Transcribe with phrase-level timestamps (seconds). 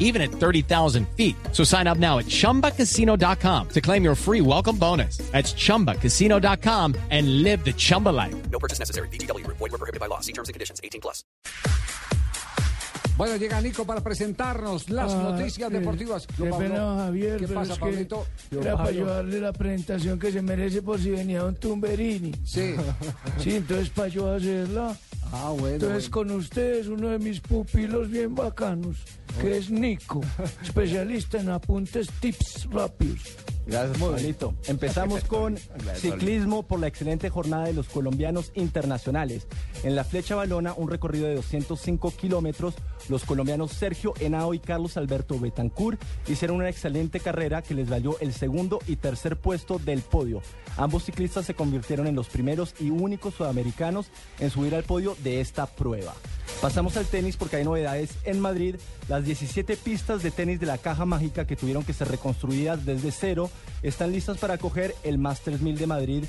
[0.00, 1.36] even at 30,000 feet.
[1.52, 5.18] So sign up now at chumbacasino.com to claim your free welcome bonus.
[5.30, 8.34] That's chumbacasino.com and live the Chumba life.
[8.50, 9.06] No purchase necessary.
[9.08, 9.46] BGW.
[9.46, 10.18] Void were prohibited by law.
[10.20, 10.80] See terms and conditions.
[10.82, 11.22] 18 plus.
[13.16, 16.26] Bueno, llega Nico para presentarnos las Ah, noticias eh, deportivas.
[16.26, 18.26] Qué Don pena, Javier, ¿Qué pero pasa, es que Pablito?
[18.50, 22.32] Era para llevarle la presentación que se merece por si venía un Tumberini.
[22.46, 22.74] Sí.
[23.38, 24.96] Sí, entonces para yo hacerla.
[25.32, 25.74] Ah, bueno.
[25.74, 28.96] Entonces con ustedes uno de mis pupilos bien bacanos,
[29.40, 30.20] que es Nico,
[30.62, 33.36] especialista en apuntes tips rápidos.
[33.66, 34.54] Gracias, Pablito.
[34.66, 35.56] Empezamos con
[35.94, 39.46] ciclismo por la excelente jornada de los colombianos internacionales.
[39.84, 42.74] En la flecha balona, un recorrido de 205 kilómetros,
[43.08, 48.18] los colombianos Sergio Henao y Carlos Alberto Betancourt hicieron una excelente carrera que les valió
[48.20, 50.42] el segundo y tercer puesto del podio.
[50.76, 55.40] Ambos ciclistas se convirtieron en los primeros y únicos sudamericanos en subir al podio de
[55.40, 56.14] esta prueba.
[56.60, 58.76] Pasamos al tenis porque hay novedades en Madrid.
[59.08, 63.10] Las 17 pistas de tenis de la caja mágica que tuvieron que ser reconstruidas desde
[63.12, 63.50] cero
[63.82, 66.24] están listas para acoger el Masters 1000 de Madrid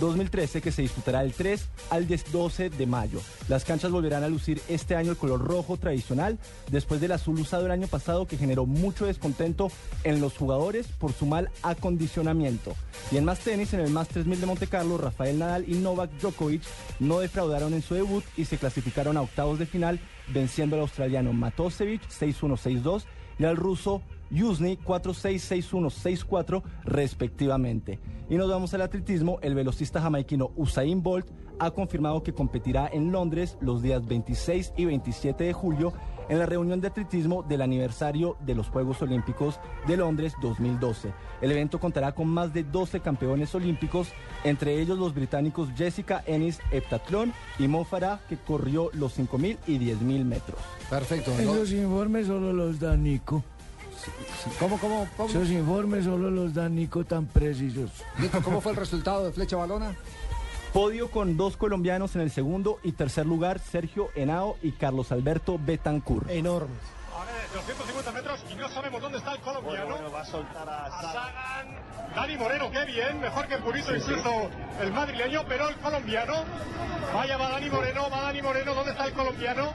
[0.00, 3.20] 2013 que se disputará del 3 al 10 12 de mayo.
[3.48, 6.38] Las canchas volverán a lucir este año el color rojo tradicional
[6.70, 9.70] después del azul usado el año pasado que generó mucho descontento
[10.04, 12.74] en los jugadores por su mal acondicionamiento.
[13.10, 16.10] Y en más tenis, en el Masters 1000 de Monte Carlo, Rafael Nadal y Novak
[16.20, 16.62] Djokovic
[17.00, 21.32] no defraudaron en su debut y se clasificaron a octavos de final venciendo al australiano
[21.32, 23.04] Matosevic 6-1-6-2
[23.38, 28.00] y al ruso Yuzny 4-6-6-1-6-4 respectivamente.
[28.28, 31.26] Y nos vamos al atletismo, el velocista jamaiquino Usain Bolt
[31.58, 35.92] ha confirmado que competirá en Londres los días 26 y 27 de julio
[36.28, 41.12] en la reunión de atletismo del aniversario de los Juegos Olímpicos de Londres 2012.
[41.42, 44.08] El evento contará con más de 12 campeones olímpicos,
[44.42, 49.78] entre ellos los británicos Jessica Ennis heptatlón y Mo Farah que corrió los 5.000 y
[49.78, 50.58] 10.000 metros.
[50.88, 51.30] Perfecto.
[51.32, 51.54] ¿no?
[51.54, 53.44] Esos informes solo los da Nico.
[54.58, 55.32] ¿Cómo, cómo, Pablo?
[55.32, 57.90] Esos informes solo los da Nico tan precisos.
[58.18, 59.94] Nico, ¿cómo fue el resultado de flecha balona?
[60.72, 65.56] Podio con dos colombianos en el segundo y tercer lugar, Sergio Henao y Carlos Alberto
[65.56, 66.28] Betancourt.
[66.28, 66.76] Enormes.
[67.16, 70.10] A ver, 250 metros y no sabemos dónde está el colombiano.
[70.10, 72.14] va a soltar a A Sagan.
[72.14, 74.50] Dani Moreno, qué bien, mejor que Purito, incluso
[74.80, 76.44] el madrileño, pero el colombiano.
[77.14, 79.72] Vaya, va Dani Moreno, va Dani Moreno, ¿dónde está el colombiano?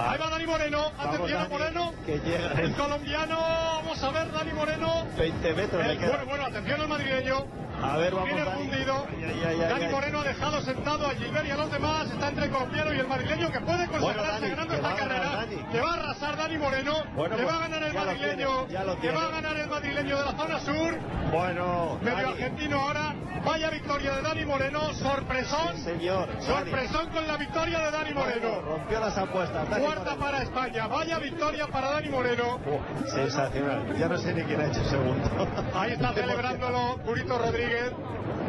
[0.00, 1.92] Ahí va Dani Moreno, atención a Moreno.
[2.06, 5.06] que llega El colombiano, vamos a ver, Dani Moreno.
[5.16, 5.86] 20 metros.
[5.86, 6.08] le queda.
[6.08, 7.46] bueno, bueno, atención al madrileño.
[7.82, 9.06] A ver, vamos, Viene fundido.
[9.08, 9.88] Ay, ay, ay, ay, Dani.
[9.88, 12.10] Moreno ha dejado sentado a Gilbert y a los demás.
[12.10, 15.27] Está entre el colombiano y el madrileño que puede consagrarse Dani, ganando esta carrera.
[15.56, 15.72] Dani.
[15.72, 16.92] Que va a arrasar Dani Moreno.
[17.14, 18.64] Bueno, que pues, va a ganar el madrileño.
[18.66, 20.98] tiene, que va a ganar el madrileño de la zona sur.
[21.32, 22.32] Bueno, Medio Dani.
[22.32, 23.14] argentino ahora.
[23.44, 24.92] Vaya victoria de Dani Moreno.
[24.94, 25.76] Sorpresón.
[25.76, 26.28] Sí, señor.
[26.28, 26.42] Dani.
[26.42, 28.60] Sorpresón con la victoria de Dani Bueno, Moreno.
[28.62, 29.70] rompió las apuestas.
[29.70, 30.24] Dani Cuarta Moreno.
[30.24, 30.86] para España.
[30.88, 32.56] Vaya victoria para Dani Moreno.
[32.66, 33.96] Uh, sensacional.
[33.98, 35.28] Ya no sé ni quién ha hecho segundo.
[35.74, 37.92] Ahí está celebrándolo Purito Rodríguez.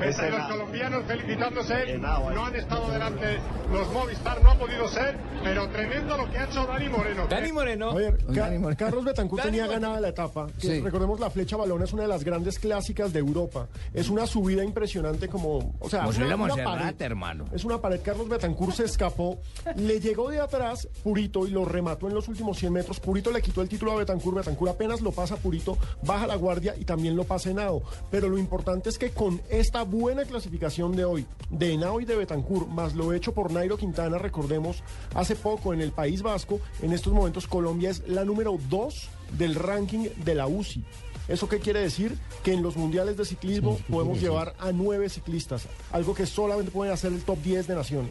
[0.00, 1.98] Entre los colombianos felicitándose.
[1.98, 3.40] No han estado delante
[3.72, 7.26] los Movistar, no ha podido ser, pero tremendo lo que ha hecho Dani Moreno.
[7.28, 7.90] Dani Moreno.
[7.90, 8.76] A ver, Dani Moreno.
[8.78, 9.80] Carlos Betancourt Dani tenía Moreno.
[9.82, 10.46] ganada la etapa.
[10.60, 10.80] que Sí.
[10.80, 13.68] Recordemos, la flecha balona es una de las grandes clásicas de Europa.
[13.94, 15.74] Es una subida impresionante como...
[15.80, 16.94] O sea, una- una pared.
[17.02, 17.44] hermano.
[17.52, 18.00] Es una pared.
[18.02, 19.38] Carlos Betancourt se escapó,
[19.76, 23.00] le llegó de atrás Purito y lo remató en los últimos 100 metros.
[23.00, 24.36] Purito le quitó el título a Betancourt.
[24.38, 27.82] Betancourt apenas lo pasa Purito, baja la guardia y también lo pasa Henao.
[28.10, 32.16] Pero lo importante es que con esta buena clasificación de hoy, de Henao y de
[32.16, 34.82] Betancourt, más lo hecho por Nairo Quintana, recordemos,
[35.14, 39.54] hace poco en el País Vasco, en estos momentos Colombia es la número 2 del
[39.54, 40.84] ranking de la UCI.
[41.28, 42.18] ¿Eso qué quiere decir?
[42.42, 46.92] Que en los mundiales de ciclismo podemos llevar a nueve ciclistas, algo que solamente pueden
[46.92, 48.10] hacer el top 10 de naciones.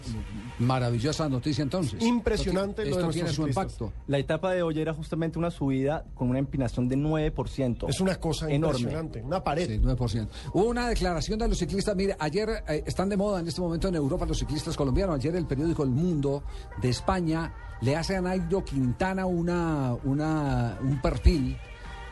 [0.60, 2.02] Maravillosa noticia entonces.
[2.02, 3.94] Impresionante Esto, lo de ti- esto tiene nuestros su impacto.
[4.08, 7.90] La etapa de hoy era justamente una subida con una empinación de 9%.
[7.90, 8.80] Es una cosa enorme.
[8.80, 9.68] impresionante, una pared.
[9.68, 10.28] Sí, 9%.
[10.54, 11.96] Hubo una declaración de los ciclistas.
[11.96, 15.16] Mire, ayer eh, están de moda en este momento en Europa los ciclistas colombianos.
[15.16, 16.44] Ayer el periódico El Mundo
[16.82, 21.58] de España le hace a Nairo Quintana una, una, un perfil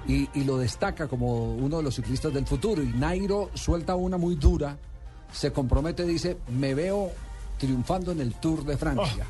[0.07, 2.81] y, y lo destaca como uno de los ciclistas del futuro.
[2.83, 4.77] Y Nairo suelta una muy dura,
[5.31, 7.11] se compromete, dice, me veo
[7.57, 9.25] triunfando en el Tour de Francia.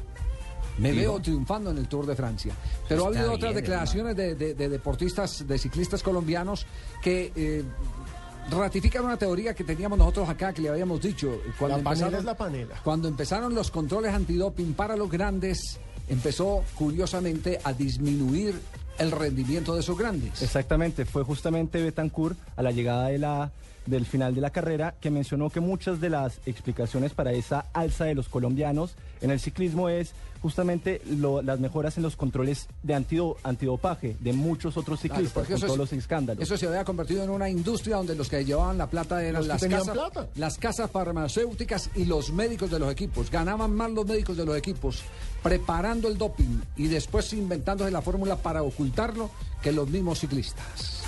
[0.77, 2.53] Me veo triunfando en el Tour de Francia.
[2.89, 6.65] Pero ha habido otras bien, declaraciones de, de- de deportistas, de ciclistas colombianos
[7.01, 7.63] que eh,
[8.51, 11.39] ratifican una teoría que teníamos nosotros acá, que le habíamos dicho.
[11.57, 12.75] Cuando La empezaron- es la panela.
[12.83, 15.79] Cuando empezaron los controles antidoping para los grandes,
[16.09, 18.59] empezó curiosamente a disminuir
[18.99, 20.41] el rendimiento de esos grandes.
[20.41, 23.51] Exactamente, fue justamente Betancourt a la llegada de la,
[23.85, 28.05] del final de la carrera que mencionó que muchas de las explicaciones para esa alza
[28.05, 30.11] de los colombianos en el ciclismo es
[30.41, 35.33] justamente lo- las mejoras en los controles de antido- antidopaje de muchos otros Claro, ciclistas
[35.33, 36.43] porque con eso todos es- los escándalos.
[36.43, 39.61] Eso se había convertido en una industria donde los que llevaban la plata eran las
[39.63, 40.27] casas, plata.
[40.35, 43.31] las casas farmacéuticas y los médicos de los equipos.
[43.31, 45.01] Ganaban más los médicos de los equipos
[45.41, 48.61] preparando el doping y después inventándose la fórmula para
[49.61, 51.04] que los mismos ciclistas.